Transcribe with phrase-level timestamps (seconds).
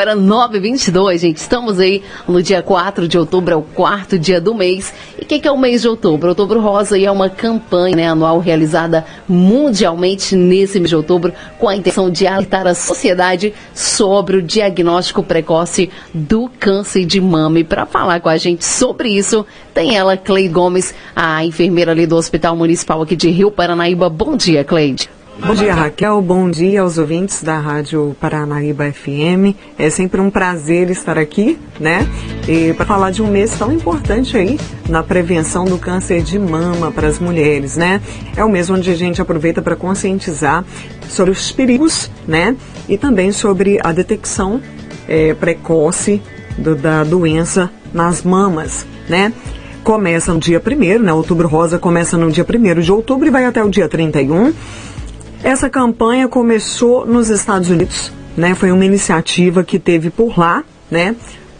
[0.00, 1.36] Agora 9h22, gente.
[1.36, 4.94] Estamos aí no dia 4 de outubro, é o quarto dia do mês.
[5.18, 6.30] E o que, que, é o mês de outubro?
[6.30, 11.76] Outubro Rosa é uma campanha né, anual realizada mundialmente nesse mês de outubro com a
[11.76, 17.58] intenção de alertar a sociedade sobre o diagnóstico precoce do câncer de mama.
[17.58, 22.06] E para falar com a gente sobre isso, tem ela, Cleide Gomes, a enfermeira ali
[22.06, 24.08] do Hospital Municipal aqui de Rio Paranaíba.
[24.08, 25.19] Bom dia, Cleide.
[25.46, 26.20] Bom dia, Raquel.
[26.20, 29.56] Bom dia aos ouvintes da Rádio Paranaíba FM.
[29.78, 32.06] É sempre um prazer estar aqui, né?
[32.46, 36.92] E para falar de um mês tão importante aí na prevenção do câncer de mama
[36.92, 38.02] para as mulheres, né?
[38.36, 40.64] É o mês onde a gente aproveita para conscientizar
[41.08, 42.54] sobre os perigos, né?
[42.86, 44.60] E também sobre a detecção
[45.08, 46.22] é, precoce
[46.58, 49.32] do, da doença nas mamas, né?
[49.82, 51.12] Começa no dia 1 né?
[51.12, 54.52] Outubro Rosa começa no dia 1 de outubro e vai até o dia 31.
[55.42, 58.54] Essa campanha começou nos Estados Unidos, né?
[58.54, 61.16] Foi uma iniciativa que teve por lá, né?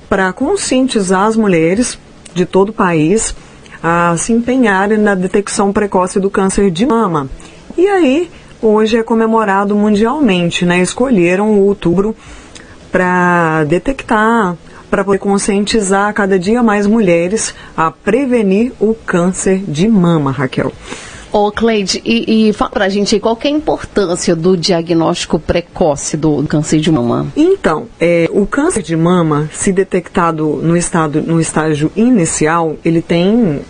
[0.09, 1.99] Para conscientizar as mulheres
[2.35, 3.35] de todo o país
[3.83, 7.29] a se empenharem na detecção precoce do câncer de mama.
[7.77, 10.83] E aí, hoje é comemorado mundialmente, né?
[10.83, 12.15] Escolheram o outubro
[12.93, 14.57] para detectar,
[14.91, 20.71] para poder conscientizar cada dia mais mulheres a prevenir o câncer de mama, Raquel.
[21.33, 26.43] Ô, Cleide, e, e fala pra gente qual é a importância do diagnóstico precoce do
[26.49, 27.29] câncer de mama?
[27.37, 33.61] Então, é, o câncer de mama, se detectado no, estado, no estágio inicial, ele tem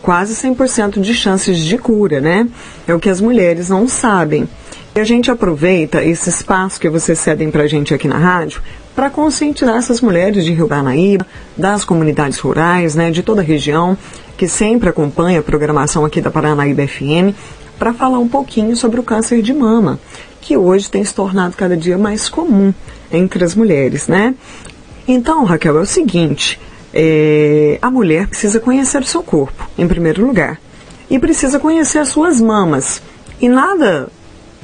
[0.00, 2.48] quase 100% de chances de cura, né?
[2.86, 4.48] É o que as mulheres não sabem.
[4.94, 8.62] E a gente aproveita esse espaço que vocês cedem pra gente aqui na rádio
[8.94, 13.96] para conscientizar essas mulheres de Rio Paranaíba, das comunidades rurais, né, de toda a região,
[14.36, 17.34] que sempre acompanha a programação aqui da Paranaíba FM,
[17.78, 19.98] para falar um pouquinho sobre o câncer de mama,
[20.40, 22.74] que hoje tem se tornado cada dia mais comum
[23.10, 24.34] entre as mulheres, né?
[25.08, 26.60] Então, Raquel, é o seguinte:
[26.92, 30.60] é, a mulher precisa conhecer o seu corpo, em primeiro lugar,
[31.08, 33.02] e precisa conhecer as suas mamas.
[33.40, 34.08] E nada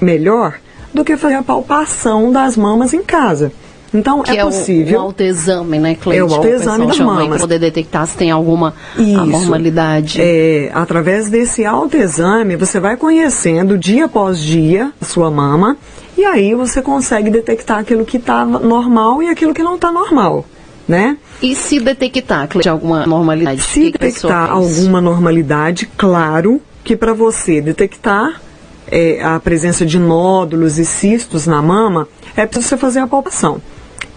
[0.00, 0.58] melhor
[0.92, 3.52] do que fazer a palpação das mamas em casa.
[3.96, 5.00] Então que é, possível.
[5.00, 6.20] O, o autoexame, né, Cleide?
[6.20, 7.28] É o autoexame da mama.
[7.28, 9.18] Para poder detectar se tem alguma Isso.
[9.18, 10.20] anormalidade.
[10.20, 15.76] É, através desse autoexame, você vai conhecendo dia após dia a sua mama
[16.16, 20.44] e aí você consegue detectar aquilo que está normal e aquilo que não está normal.
[20.86, 21.16] Né?
[21.42, 23.60] E se detectar Cleide, alguma normalidade?
[23.60, 28.40] Se detectar alguma normalidade, claro que para você detectar
[28.86, 33.60] é, a presença de nódulos e cistos na mama, é preciso você fazer a palpação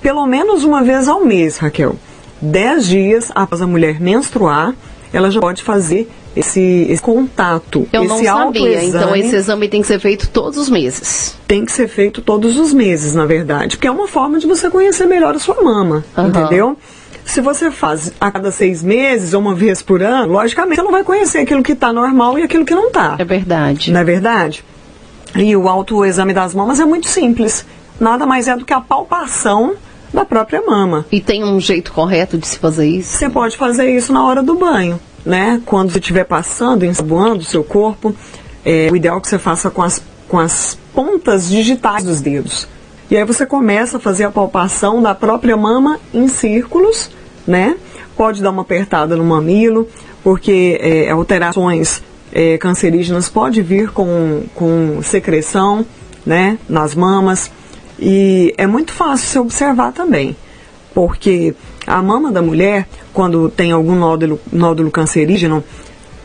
[0.02, 1.96] pelo menos uma vez ao mês, Raquel.
[2.42, 4.74] Dez dias após a mulher menstruar,
[5.12, 9.82] ela já pode fazer esse, esse contato, Eu esse não sabia, então esse exame tem
[9.82, 11.36] que ser feito todos os meses.
[11.48, 14.70] Tem que ser feito todos os meses, na verdade, porque é uma forma de você
[14.70, 16.28] conhecer melhor a sua mama, uhum.
[16.28, 16.78] entendeu?
[17.26, 20.92] Se você faz a cada seis meses ou uma vez por ano, logicamente você não
[20.92, 23.16] vai conhecer aquilo que está normal e aquilo que não está.
[23.20, 23.92] É verdade.
[23.92, 24.64] Não é verdade?
[25.36, 27.66] E o autoexame das mamas é muito simples.
[28.00, 29.76] Nada mais é do que a palpação
[30.14, 31.06] da própria mama.
[31.12, 33.18] E tem um jeito correto de se fazer isso?
[33.18, 35.62] Você pode fazer isso na hora do banho, né?
[35.66, 38.16] Quando você estiver passando, ensaboando o seu corpo,
[38.66, 42.68] é, o ideal é que você faça com as, com as pontas digitais dos dedos.
[43.09, 47.09] E aí você começa a fazer a palpação da própria mama em círculos,
[47.47, 47.76] né?
[48.16, 49.88] Pode dar uma apertada no mamilo,
[50.24, 55.86] porque é, alterações é, cancerígenas pode vir com, com secreção,
[56.26, 56.59] né?
[56.68, 57.52] Nas mamas.
[58.02, 60.36] E é muito fácil se observar também,
[60.94, 61.54] porque
[61.86, 65.64] a mama da mulher, quando tem algum nódulo, nódulo cancerígeno,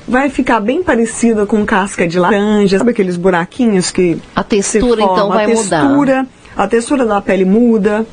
[0.06, 5.12] vai ficar bem parecida com casca de laranja, sabe aqueles buraquinhos que a textura forma,
[5.12, 6.26] então vai a textura, mudar.
[6.56, 8.06] A textura da pele muda,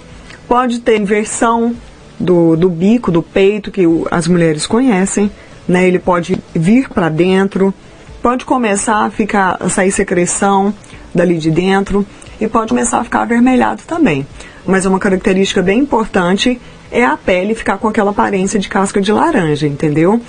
[0.47, 1.75] pode ter inversão
[2.19, 5.29] do, do bico, do peito que o, as mulheres conhecem,
[5.67, 5.87] né?
[5.87, 7.73] Ele pode vir para dentro,
[8.21, 10.73] pode começar a ficar a sair secreção
[11.13, 12.05] dali de dentro
[12.39, 14.25] e pode começar a ficar avermelhado também.
[14.65, 16.59] Mas uma característica bem importante
[16.91, 20.21] é a pele ficar com aquela aparência de casca de laranja, entendeu?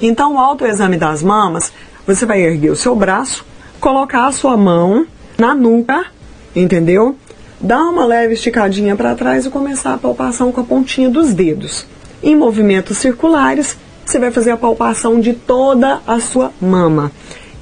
[0.00, 1.72] Então, o autoexame das mamas,
[2.06, 3.44] você vai erguer o seu braço,
[3.80, 5.06] colocar a sua mão
[5.38, 6.06] na nuca,
[6.54, 7.16] entendeu?
[7.60, 11.86] Dar uma leve esticadinha para trás e começar a palpação com a pontinha dos dedos.
[12.22, 17.10] Em movimentos circulares, você vai fazer a palpação de toda a sua mama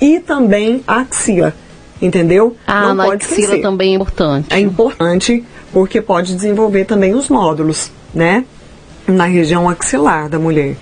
[0.01, 1.55] e também a axila
[2.01, 2.57] entendeu?
[2.67, 3.63] Ah, Não pode axila esquecer.
[3.63, 4.47] também é importante.
[4.55, 8.45] É importante porque pode desenvolver também os nódulos, né?
[9.07, 10.77] Na região axilar da mulher.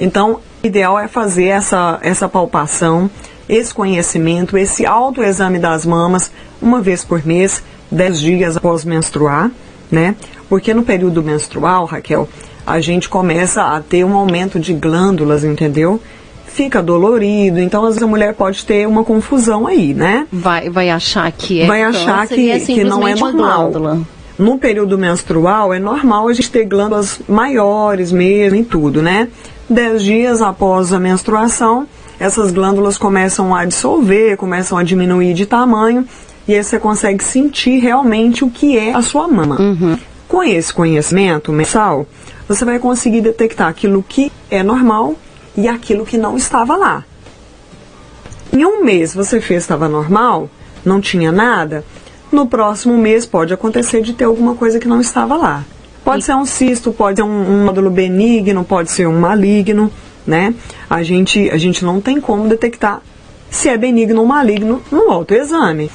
[0.00, 3.10] Então, o ideal é fazer essa, essa palpação,
[3.48, 6.30] esse conhecimento, esse autoexame das mamas
[6.60, 9.50] uma vez por mês, 10 dias após menstruar,
[9.90, 10.14] né?
[10.48, 12.28] Porque no período menstrual, Raquel,
[12.66, 16.00] a gente começa a ter um aumento de glândulas, entendeu?
[16.58, 20.26] Fica dolorido, então às vezes a mulher pode ter uma confusão aí, né?
[20.32, 23.70] Vai, vai achar que é Vai achar que, é que não é normal.
[23.70, 24.00] Glândula.
[24.36, 29.28] No período menstrual é normal a gente ter glândulas maiores mesmo e tudo, né?
[29.70, 31.86] Dez dias após a menstruação,
[32.18, 36.04] essas glândulas começam a dissolver, começam a diminuir de tamanho
[36.48, 39.60] e aí você consegue sentir realmente o que é a sua mama.
[39.60, 39.96] Uhum.
[40.26, 42.04] Com esse conhecimento mensal,
[42.48, 45.14] você vai conseguir detectar aquilo que é normal
[45.58, 47.04] e aquilo que não estava lá.
[48.52, 50.48] Em um mês você fez estava normal,
[50.84, 51.84] não tinha nada.
[52.30, 55.64] No próximo mês pode acontecer de ter alguma coisa que não estava lá.
[56.04, 59.90] Pode ser um cisto, pode ser um, um nódulo benigno, pode ser um maligno,
[60.24, 60.54] né?
[60.88, 63.02] A gente, a gente não tem como detectar
[63.50, 65.90] se é benigno ou maligno no autoexame.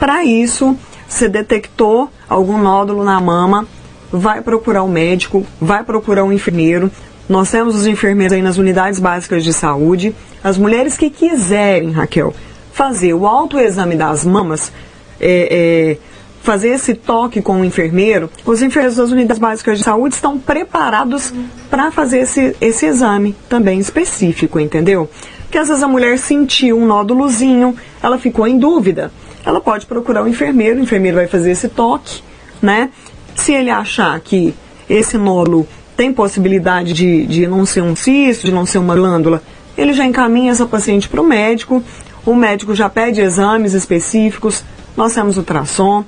[0.00, 0.76] Para isso,
[1.08, 3.68] você detectou algum nódulo na mama,
[4.10, 6.90] vai procurar o um médico, vai procurar um enfermeiro.
[7.28, 10.14] Nós temos os enfermeiros aí nas unidades básicas de saúde.
[10.42, 12.32] As mulheres que quiserem, Raquel,
[12.72, 14.72] fazer o autoexame das mamas,
[15.20, 15.98] é, é,
[16.42, 21.34] fazer esse toque com o enfermeiro, os enfermeiros das unidades básicas de saúde estão preparados
[21.68, 25.10] para fazer esse, esse exame também específico, entendeu?
[25.42, 29.10] Porque às vezes a mulher sentiu um nódulozinho, ela ficou em dúvida.
[29.44, 32.22] Ela pode procurar o enfermeiro, o enfermeiro vai fazer esse toque,
[32.62, 32.90] né?
[33.34, 34.54] Se ele achar que
[34.88, 39.42] esse nódulo tem possibilidade de, de não ser um cisto, de não ser uma glândula,
[39.76, 41.82] ele já encaminha essa paciente para o médico,
[42.24, 44.62] o médico já pede exames específicos,
[44.96, 46.04] nós temos ultrassom,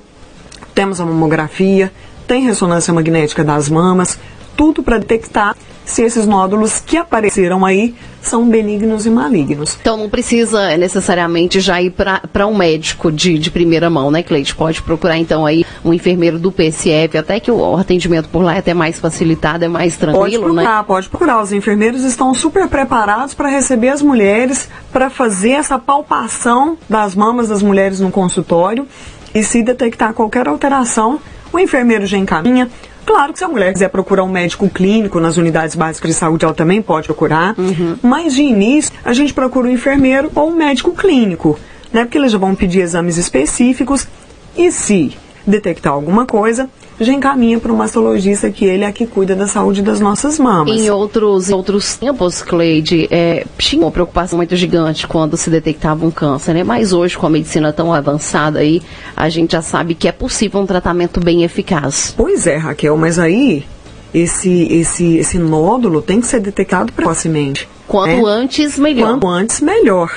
[0.73, 1.91] temos a mamografia,
[2.27, 4.19] tem ressonância magnética das mamas,
[4.55, 5.55] tudo para detectar
[5.85, 9.77] se esses nódulos que apareceram aí são benignos e malignos.
[9.81, 14.53] Então não precisa necessariamente já ir para um médico de, de primeira mão, né, Cleide?
[14.53, 18.59] Pode procurar então aí um enfermeiro do PSF, até que o atendimento por lá é
[18.59, 20.85] até mais facilitado, é mais tranquilo, pode procurar, né?
[20.87, 26.77] Pode procurar, os enfermeiros estão super preparados para receber as mulheres, para fazer essa palpação
[26.89, 28.87] das mamas das mulheres no consultório
[29.33, 31.19] e se detectar qualquer alteração,
[31.51, 32.69] o enfermeiro já encaminha,
[33.05, 36.45] Claro que se a mulher quiser procurar um médico clínico nas unidades básicas de saúde,
[36.45, 37.55] ela também pode procurar.
[37.57, 37.97] Uhum.
[38.03, 41.59] Mas de início, a gente procura um enfermeiro ou um médico clínico,
[41.91, 42.03] né?
[42.03, 44.07] Porque eles já vão pedir exames específicos
[44.55, 46.69] e se detectar alguma coisa,
[46.99, 50.69] já encaminha para o mastologista que ele é que cuida da saúde das nossas mamas.
[50.69, 56.05] Em outros, em outros tempos, Cleide, é, tinha uma preocupação muito gigante quando se detectava
[56.05, 56.63] um câncer, né?
[56.63, 58.81] Mas hoje, com a medicina tão avançada aí,
[59.15, 62.13] a gente já sabe que é possível um tratamento bem eficaz.
[62.15, 63.65] Pois é, Raquel, mas aí
[64.13, 67.67] esse, esse, esse nódulo tem que ser detectado precocemente.
[67.87, 68.31] Quanto né?
[68.31, 69.11] antes, melhor.
[69.11, 70.11] Quanto antes, melhor.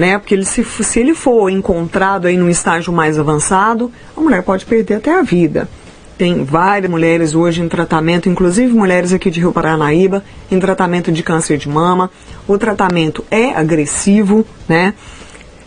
[0.00, 0.16] Né?
[0.16, 4.64] Porque ele, se, se ele for encontrado aí num estágio mais avançado, a mulher pode
[4.64, 5.68] perder até a vida.
[6.16, 11.22] Tem várias mulheres hoje em tratamento, inclusive mulheres aqui de Rio Paranaíba, em tratamento de
[11.22, 12.10] câncer de mama.
[12.48, 14.94] O tratamento é agressivo, né?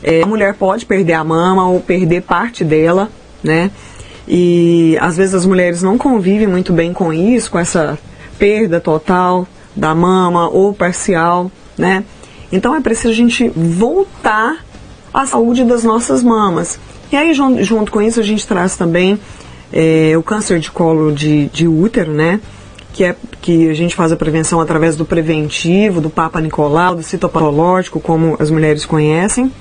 [0.01, 3.11] É, a mulher pode perder a mama ou perder parte dela,
[3.43, 3.69] né?
[4.27, 7.99] E às vezes as mulheres não convivem muito bem com isso, com essa
[8.39, 12.03] perda total da mama ou parcial, né?
[12.53, 14.63] Então é preciso a gente voltar
[15.11, 16.79] à saúde das nossas mamas.
[17.11, 19.19] E aí, junto com isso, a gente traz também
[19.71, 22.39] é, o câncer de colo de, de útero, né?
[22.93, 27.01] Que, é, que a gente faz a prevenção através do preventivo, do Papa Nicolau, do
[27.01, 29.51] citopatológico, como as mulheres conhecem.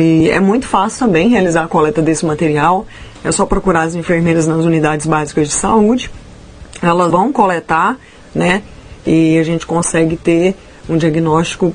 [0.00, 2.86] E é muito fácil também realizar a coleta desse material.
[3.22, 6.10] É só procurar as enfermeiras nas unidades básicas de saúde.
[6.80, 7.98] Elas vão coletar,
[8.34, 8.62] né?
[9.06, 10.56] E a gente consegue ter
[10.88, 11.74] um diagnóstico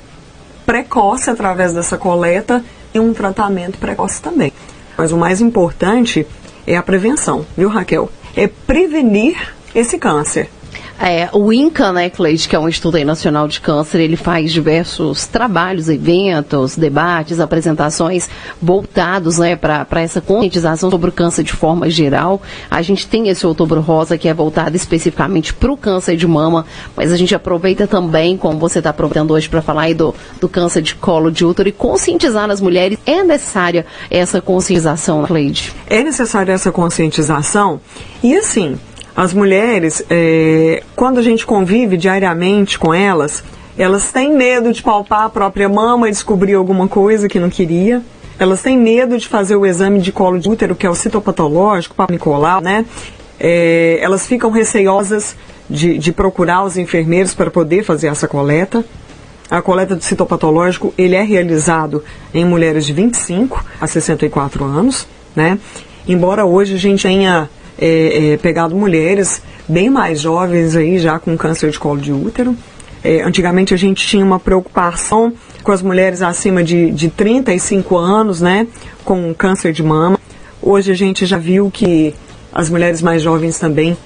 [0.70, 4.54] precoce através dessa coleta e um tratamento precoce também.
[4.96, 6.28] Mas o mais importante
[6.68, 8.08] é a prevenção, viu, Raquel?
[8.36, 10.48] É prevenir esse câncer.
[11.01, 15.25] É, o INCA, né, Cleide, que é um Instituto Nacional de Câncer, ele faz diversos
[15.25, 18.29] trabalhos, eventos, debates, apresentações
[18.62, 22.41] voltados né, para essa conscientização sobre o câncer de forma geral.
[22.70, 26.65] A gente tem esse outubro rosa que é voltado especificamente para o câncer de mama,
[26.98, 30.50] mas a gente aproveita também, como você está aproveitando hoje para falar aí do, do
[30.50, 33.00] câncer de colo de útero e conscientizar as mulheres.
[33.06, 35.74] É necessária essa conscientização, Cleide?
[35.88, 37.79] É necessária essa conscientização
[38.22, 38.77] e assim,
[39.16, 43.44] as mulheres, é, quando a gente convive diariamente com elas,
[43.78, 48.01] elas têm medo de palpar a própria mama e descobrir alguma coisa que não queria.
[48.38, 51.96] Elas têm medo de fazer o exame de colo de útero, que é o citopatológico,
[51.96, 52.86] Papa Nicolau, né?
[53.39, 55.36] É, elas ficam receiosas
[55.70, 58.84] de, de procurar os enfermeiros para poder fazer essa coleta.
[59.50, 65.58] A coleta do citopatológico, ele é realizado em mulheres de 25 a 64 anos, né?
[66.08, 67.50] Embora hoje a gente tenha
[67.80, 72.56] é, é, pegado mulheres bem mais jovens aí, já com câncer de colo de útero.
[73.02, 75.34] É, antigamente a gente tinha uma preocupação
[75.64, 78.68] com as mulheres acima de, de 35 anos, né,
[79.06, 80.20] com câncer de mama.
[80.62, 82.14] Hoje a gente já viu que
[82.54, 83.98] as mulheres mais jovens também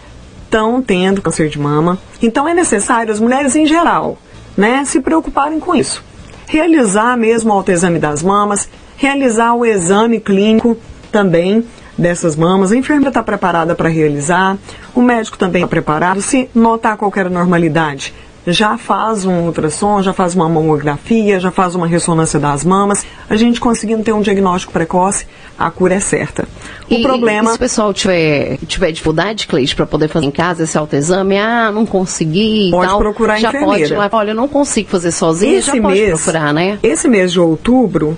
[0.43, 1.97] estão tendo câncer de mama.
[2.21, 4.19] Então é necessário as mulheres em geral,
[4.55, 6.03] né, se preocuparem com isso.
[6.45, 10.77] Realizar mesmo o autoexame das mamas, realizar o exame clínico
[11.11, 11.65] também
[11.97, 12.71] dessas mamas.
[12.71, 14.57] A enfermeira está preparada para realizar,
[14.95, 16.21] o médico também está preparado.
[16.21, 18.13] Se notar qualquer anormalidade,
[18.45, 23.05] já faz um ultrassom, já faz uma mamografia, já faz uma ressonância das mamas.
[23.29, 25.25] A gente conseguindo ter um diagnóstico precoce,
[25.57, 26.47] a cura é certa.
[26.89, 27.49] O e, problema.
[27.49, 31.37] E se o pessoal tiver, tiver dificuldade, Cleide, para poder fazer em casa esse autoexame,
[31.37, 32.69] ah, não consegui.
[32.71, 33.95] Pode tal, procurar a já enfermeira.
[33.95, 36.79] Pode, olha, eu não consigo fazer sozinha, esse já pode mês, procurar, né?
[36.83, 38.17] Esse mês de outubro,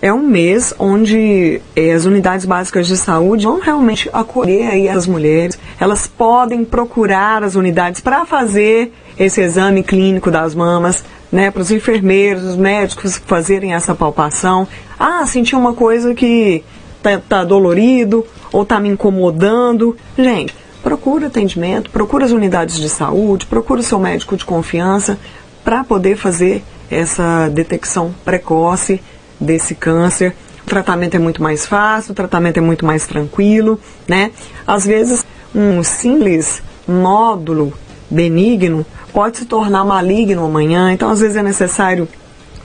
[0.00, 5.06] é um mês onde eh, as unidades básicas de saúde vão realmente acolher aí as
[5.06, 5.58] mulheres.
[5.78, 11.70] Elas podem procurar as unidades para fazer esse exame clínico das mamas, né, para os
[11.70, 14.68] enfermeiros, os médicos fazerem essa palpação.
[14.98, 16.62] Ah, senti uma coisa que
[17.02, 19.96] tá, tá dolorido ou tá me incomodando.
[20.16, 25.18] Gente, procura atendimento, procura as unidades de saúde, procura o seu médico de confiança
[25.64, 29.00] para poder fazer essa detecção precoce
[29.40, 30.34] desse câncer.
[30.62, 34.32] O tratamento é muito mais fácil, o tratamento é muito mais tranquilo, né?
[34.66, 37.72] Às vezes, um simples nódulo
[38.10, 42.08] benigno pode se tornar maligno amanhã, então às vezes é necessário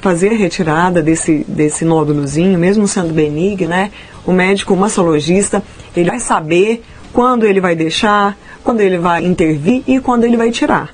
[0.02, 3.90] fazer a retirada desse, desse nódulozinho, mesmo sendo benigno, né?
[4.26, 5.64] O médico, o mastologista,
[5.96, 10.52] ele vai saber quando ele vai deixar, quando ele vai intervir e quando ele vai
[10.52, 10.90] tirar.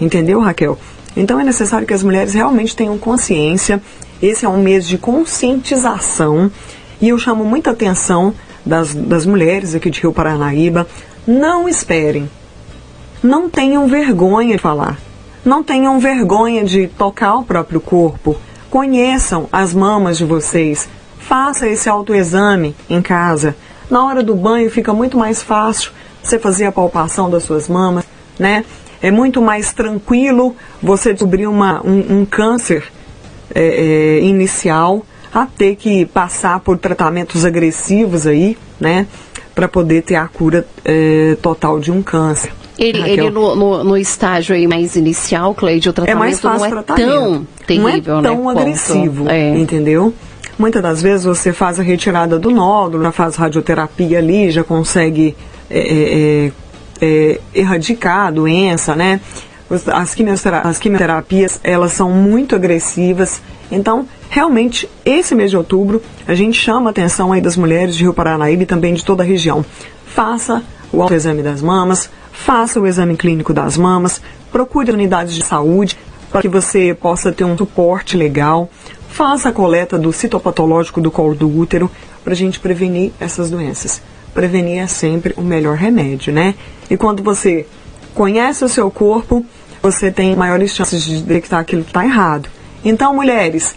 [0.00, 0.76] Entendeu, Raquel?
[1.18, 3.82] Então é necessário que as mulheres realmente tenham consciência
[4.20, 6.50] esse é um mês de conscientização
[7.00, 8.34] e eu chamo muita atenção
[8.66, 10.88] das, das mulheres aqui de Rio Paranaíba.
[11.24, 12.28] Não esperem.
[13.22, 14.98] Não tenham vergonha de falar.
[15.44, 18.36] Não tenham vergonha de tocar o próprio corpo.
[18.68, 20.88] Conheçam as mamas de vocês.
[21.20, 23.54] Faça esse autoexame em casa.
[23.88, 28.04] Na hora do banho fica muito mais fácil você fazer a palpação das suas mamas,
[28.36, 28.64] né?
[29.02, 32.84] É muito mais tranquilo você descobrir uma, um, um câncer
[33.54, 39.06] é, é, inicial a ter que passar por tratamentos agressivos aí, né,
[39.54, 42.52] para poder ter a cura é, total de um câncer.
[42.78, 46.70] Ele, ele no, no, no, estágio aí mais inicial, Cleide, o tratamento é mais fácil
[46.70, 49.58] não é tão terrível, não é tão né, agressivo, é.
[49.58, 50.14] entendeu?
[50.56, 55.36] Muitas das vezes você faz a retirada do nódulo, já faz radioterapia ali, já consegue
[55.68, 56.52] é,
[57.00, 59.20] é, erradicar a doença, né?
[59.92, 63.42] as, quimioterapias, as quimioterapias elas são muito agressivas.
[63.70, 68.02] Então, realmente, esse mês de outubro, a gente chama a atenção aí das mulheres de
[68.02, 69.64] Rio Paranaíba e também de toda a região.
[70.06, 75.98] Faça o autoexame das mamas, faça o exame clínico das mamas, procure unidades de saúde
[76.30, 78.70] para que você possa ter um suporte legal.
[79.08, 81.90] Faça a coleta do citopatológico do colo do útero
[82.24, 84.00] para a gente prevenir essas doenças.
[84.38, 86.54] Prevenir é sempre o melhor remédio, né?
[86.88, 87.66] E quando você
[88.14, 89.44] conhece o seu corpo,
[89.82, 92.48] você tem maiores chances de detectar aquilo que está errado.
[92.84, 93.74] Então, mulheres,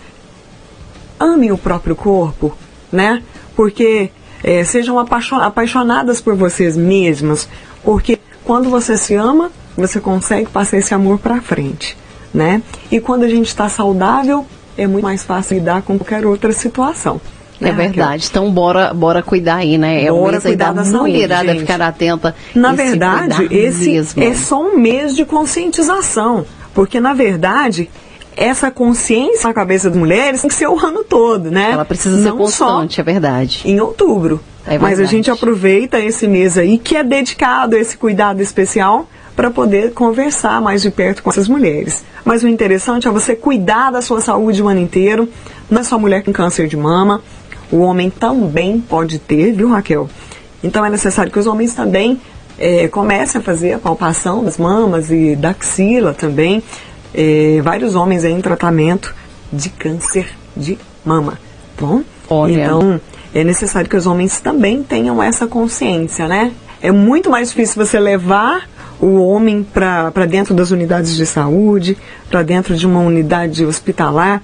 [1.20, 2.56] amem o próprio corpo,
[2.91, 3.24] né?
[3.56, 4.12] Porque
[4.44, 7.50] é, sejam apaixonadas por vocês mesmas,
[7.84, 11.98] porque quando você se ama, você consegue passar esse amor para frente,
[12.32, 12.62] né?
[12.91, 14.46] E quando a gente está saudável,
[14.77, 17.20] é muito mais fácil lidar com qualquer outra situação.
[17.62, 18.27] É verdade.
[18.30, 20.03] Então, bora, bora cuidar aí, né?
[20.03, 22.36] É bora o mês aí da, da mulherada saúde, ficar atenta.
[22.56, 24.24] Na verdade, esse mesmo.
[24.24, 26.46] é só um mês de conscientização.
[26.74, 27.89] Porque, na verdade,
[28.36, 31.72] essa consciência na cabeça das mulheres tem que ser o ano todo, né?
[31.72, 33.62] Ela precisa Não ser constante, é verdade.
[33.65, 34.39] Em outubro.
[34.65, 39.08] É Mas a gente aproveita esse mês aí que é dedicado a esse cuidado especial
[39.36, 42.03] para poder conversar mais de perto com essas mulheres.
[42.24, 45.27] Mas o interessante é você cuidar da sua saúde o ano inteiro,
[45.70, 47.22] não é só mulher com câncer de mama,
[47.72, 50.10] o homem também pode ter, viu, Raquel?
[50.63, 52.20] Então é necessário que os homens também
[52.58, 56.62] é, comecem a fazer a palpação das mamas e da axila também.
[57.13, 59.13] É, vários homens em tratamento
[59.51, 61.40] de câncer de mama.
[61.75, 62.04] Tá bom?
[62.30, 62.63] Olha.
[62.63, 63.01] Então
[63.34, 66.51] é necessário que os homens também tenham essa consciência, né?
[66.82, 68.68] É muito mais difícil você levar
[69.00, 71.98] o homem para dentro das unidades de saúde,
[72.30, 74.44] para dentro de uma unidade hospitalar,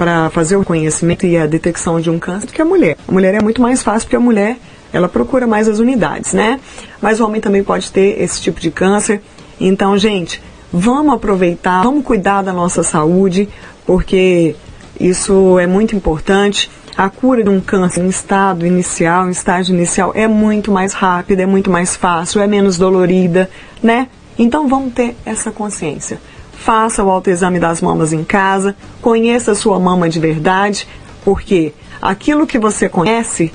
[0.00, 2.96] para fazer o conhecimento e a detecção de um câncer do que a mulher.
[3.06, 4.56] A mulher é muito mais fácil porque a mulher
[4.94, 6.58] ela procura mais as unidades, né?
[7.02, 9.20] Mas o homem também pode ter esse tipo de câncer.
[9.60, 10.42] Então, gente,
[10.72, 13.46] vamos aproveitar, vamos cuidar da nossa saúde,
[13.84, 14.56] porque
[14.98, 16.70] isso é muito importante.
[16.96, 21.42] a cura de um câncer em estado inicial, em estágio inicial, é muito mais rápida,
[21.42, 23.50] é muito mais fácil, é menos dolorida,
[23.82, 24.08] né?
[24.38, 26.18] Então vamos ter essa consciência.
[26.60, 30.86] Faça o autoexame das mamas em casa, conheça a sua mama de verdade,
[31.24, 33.50] porque aquilo que você conhece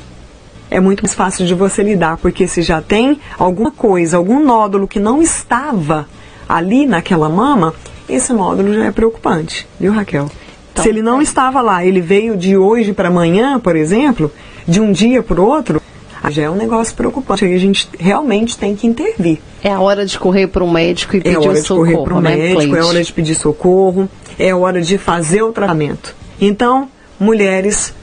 [0.72, 4.88] é muito mais fácil de você lidar, porque se já tem alguma coisa, algum nódulo
[4.88, 6.08] que não estava
[6.50, 7.76] ali naquela mama,
[8.10, 10.28] esse nódulo já é preocupante, viu, Raquel?
[10.72, 14.32] Então, se ele não estava lá, ele veio de hoje para amanhã, por exemplo,
[14.68, 15.80] de um dia para o outro,
[16.30, 17.46] já é um negócio preocupante.
[17.46, 19.40] Aí a gente realmente tem que intervir.
[19.64, 21.46] É a hora de correr para o médico e pedir socorro.
[21.46, 24.82] É hora de correr para o né, médico, é hora de pedir socorro, é hora
[24.82, 26.16] de fazer o tratamento.
[26.40, 26.90] Então,
[27.20, 27.94] mulheres,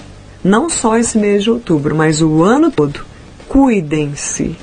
[0.43, 3.01] não só esse mês de outubro, mas o ano todo,
[3.49, 4.57] cuidem-se.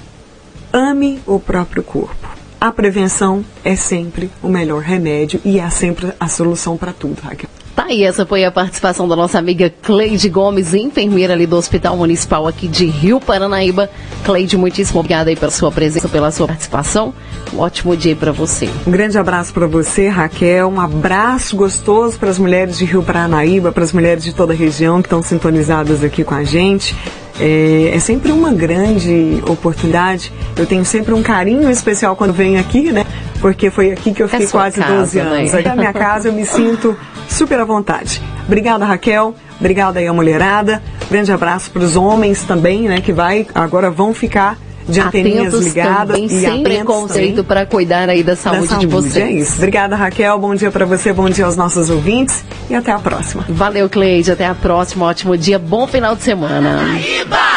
[0.72, 2.30] Ame o próprio corpo.
[2.62, 7.50] A prevenção é sempre o melhor remédio e é sempre a solução para tudo, Raquel.
[7.80, 11.96] Tá, e essa foi a participação da nossa amiga Cleide Gomes, enfermeira ali do Hospital
[11.96, 13.90] Municipal aqui de Rio Paranaíba.
[14.26, 17.14] Cleide, muitíssimo obrigada aí pela sua presença, pela sua participação.
[17.54, 18.70] Um ótimo dia para você.
[18.86, 20.68] Um grande abraço para você, Raquel.
[20.68, 24.56] Um abraço gostoso para as mulheres de Rio Paranaíba, para as mulheres de toda a
[24.58, 26.94] região que estão sintonizadas aqui com a gente.
[27.40, 30.34] É, é, sempre uma grande oportunidade.
[30.58, 33.06] Eu tenho sempre um carinho especial quando venho aqui, né?
[33.40, 35.52] Porque foi aqui que eu fiquei é quase casa, 12 anos.
[35.54, 35.60] Né?
[35.60, 36.98] Aqui na minha casa eu me sinto
[37.30, 38.22] super à vontade.
[38.46, 39.36] Obrigada, Raquel.
[39.60, 40.82] Obrigada aí a mulherada.
[41.10, 43.02] Grande abraço para os homens também, né?
[43.02, 44.58] Que vai agora vão ficar
[44.88, 48.88] de anteninhas atentos ligadas também, e sem preconceito para cuidar aí da saúde, da saúde
[48.88, 49.18] de vocês.
[49.18, 49.58] É isso.
[49.58, 50.38] Obrigada, Raquel.
[50.40, 53.46] Bom dia para você, bom dia aos nossos ouvintes e até a próxima.
[53.48, 54.32] Valeu, Cleide.
[54.32, 55.06] Até a próxima.
[55.06, 56.80] Ótimo dia, bom final de semana.
[56.80, 57.49] Paraíba!